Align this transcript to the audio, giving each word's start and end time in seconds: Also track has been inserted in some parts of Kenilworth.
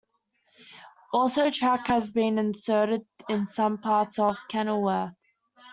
Also 1.13 1.51
track 1.51 1.85
has 1.85 2.09
been 2.09 2.39
inserted 2.39 3.05
in 3.29 3.45
some 3.45 3.77
parts 3.77 4.17
of 4.17 4.35
Kenilworth. 4.49 5.11